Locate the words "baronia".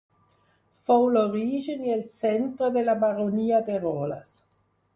3.07-3.63